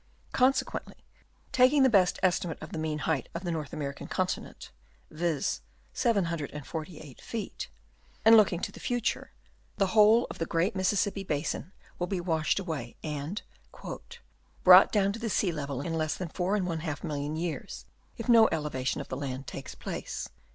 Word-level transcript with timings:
Con 0.31 0.51
sequently, 0.51 0.97
taking 1.51 1.83
the 1.83 1.87
best 1.87 2.17
estimate 2.23 2.57
of 2.59 2.71
the 2.71 2.79
mean 2.79 2.97
height 3.05 3.29
of 3.35 3.43
the 3.43 3.51
North 3.51 3.71
American 3.71 4.07
continent, 4.07 4.71
viz. 5.11 5.61
748 5.93 7.21
feet, 7.21 7.69
and 8.25 8.35
looking 8.35 8.59
to 8.61 8.71
the 8.71 8.79
future, 8.79 9.29
the 9.77 9.93
whole 9.93 10.25
of 10.31 10.39
the 10.39 10.47
great 10.47 10.75
Mississippi 10.75 11.23
basin 11.23 11.71
will 11.99 12.07
be 12.07 12.19
washed 12.19 12.57
away, 12.57 12.95
and" 13.03 13.43
brought 14.63 14.91
down 14.91 15.13
to 15.13 15.19
the 15.19 15.29
sea" 15.29 15.51
level 15.51 15.81
in 15.81 15.93
less 15.93 16.15
than 16.17 16.29
4,500,000 16.29 17.39
years, 17.39 17.85
if 18.17 18.27
no" 18.27 18.47
elevation 18.51 19.01
of 19.01 19.07
the 19.07 19.15
land 19.17 19.45
takes 19.45 19.75
place." 19.75 20.29